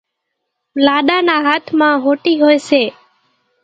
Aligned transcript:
لاڏا 0.85 1.17
نا 1.27 1.35
هاٿ 1.47 1.65
مان 1.79 1.93
ۿوٽِي 2.03 2.33
هوئيَ 2.41 2.57
سي۔ 2.69 2.83